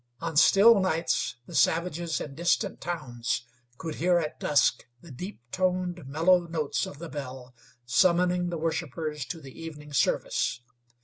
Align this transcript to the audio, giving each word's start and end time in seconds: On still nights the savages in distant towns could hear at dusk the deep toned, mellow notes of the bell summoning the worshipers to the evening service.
On 0.19 0.35
still 0.35 0.79
nights 0.79 1.35
the 1.45 1.53
savages 1.53 2.19
in 2.19 2.33
distant 2.33 2.81
towns 2.81 3.43
could 3.77 3.93
hear 3.93 4.17
at 4.17 4.39
dusk 4.39 4.85
the 4.99 5.11
deep 5.11 5.39
toned, 5.51 6.07
mellow 6.07 6.47
notes 6.47 6.87
of 6.87 6.97
the 6.97 7.07
bell 7.07 7.53
summoning 7.85 8.49
the 8.49 8.57
worshipers 8.57 9.25
to 9.25 9.39
the 9.39 9.53
evening 9.61 9.93
service. 9.93 10.61